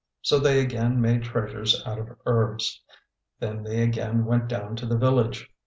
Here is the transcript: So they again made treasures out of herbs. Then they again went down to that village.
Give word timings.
So 0.23 0.39
they 0.39 0.59
again 0.59 0.99
made 0.99 1.21
treasures 1.25 1.79
out 1.85 1.99
of 1.99 2.17
herbs. 2.25 2.81
Then 3.39 3.61
they 3.61 3.83
again 3.83 4.25
went 4.25 4.47
down 4.47 4.75
to 4.77 4.87
that 4.87 4.97
village. 4.97 5.51